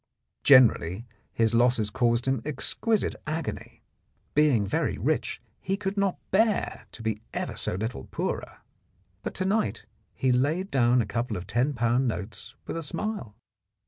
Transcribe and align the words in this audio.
Generally 0.43 1.05
his 1.31 1.53
losses 1.53 1.91
caused 1.91 2.25
him 2.27 2.41
exquisite 2.43 3.13
agony: 3.27 3.83
being 4.33 4.65
very 4.65 4.97
rich, 4.97 5.39
he 5.59 5.77
could 5.77 5.95
not 5.95 6.17
bear 6.31 6.87
to 6.93 7.03
be 7.03 7.21
ever 7.35 7.55
so 7.55 7.75
little 7.75 8.05
poorer. 8.05 8.61
But 9.21 9.35
to 9.35 9.45
night 9.45 9.85
he 10.15 10.31
laid 10.31 10.71
down 10.71 11.03
a 11.03 11.05
couple 11.05 11.37
of 11.37 11.45
ten 11.45 11.73
pound 11.73 12.07
notes 12.07 12.55
with 12.65 12.77
a 12.77 12.81
smile. 12.81 13.35